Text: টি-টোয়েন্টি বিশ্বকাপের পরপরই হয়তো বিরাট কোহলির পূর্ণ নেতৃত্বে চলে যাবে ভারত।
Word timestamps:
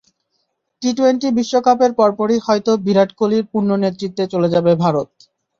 টি-টোয়েন্টি 0.81 1.27
বিশ্বকাপের 1.37 1.91
পরপরই 1.99 2.39
হয়তো 2.39 2.71
বিরাট 2.85 3.09
কোহলির 3.17 3.43
পূর্ণ 3.51 3.69
নেতৃত্বে 3.83 4.23
চলে 4.33 4.47
যাবে 4.53 4.71
ভারত। 4.83 5.09